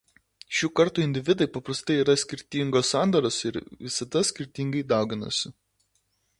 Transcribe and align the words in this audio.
Šių 0.59 0.69
kartų 0.79 1.03
individai 1.07 1.47
paprastai 1.57 1.97
yra 2.05 2.15
skirtingos 2.23 2.91
sandaros 2.95 3.39
ir 3.53 3.61
visada 3.87 4.27
skirtingai 4.33 4.85
dauginasi. 4.97 5.57